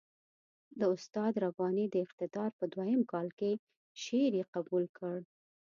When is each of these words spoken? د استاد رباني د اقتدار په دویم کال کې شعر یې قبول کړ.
د 0.79 0.81
استاد 0.95 1.33
رباني 1.43 1.85
د 1.89 1.95
اقتدار 2.05 2.49
په 2.59 2.65
دویم 2.73 3.01
کال 3.11 3.27
کې 3.39 3.51
شعر 4.03 4.33
یې 4.39 4.45
قبول 4.53 4.83
کړ. 4.97 5.17